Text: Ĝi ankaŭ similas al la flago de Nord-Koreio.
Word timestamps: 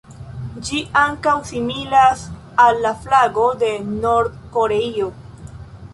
Ĝi 0.67 0.79
ankaŭ 1.01 1.33
similas 1.49 2.23
al 2.65 2.81
la 2.87 2.95
flago 3.05 3.45
de 3.65 3.69
Nord-Koreio. 3.91 5.13